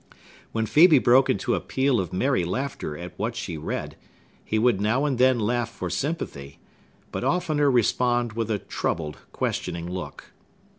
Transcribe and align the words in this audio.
When 0.51 0.65
Phœbe 0.65 1.03
broke 1.03 1.29
into 1.29 1.53
a 1.53 1.59
peal 1.59 1.99
of 1.99 2.11
merry 2.11 2.43
laughter 2.43 2.97
at 2.97 3.13
what 3.19 3.35
she 3.35 3.55
read, 3.55 3.95
he 4.43 4.57
would 4.57 4.81
now 4.81 5.05
and 5.05 5.19
then 5.19 5.39
laugh 5.39 5.69
for 5.69 5.91
sympathy, 5.91 6.57
but 7.11 7.23
oftener 7.23 7.69
respond 7.69 8.33
with 8.33 8.49
a 8.49 8.57
troubled, 8.57 9.17
questioning 9.31 9.87
look. 9.87 10.31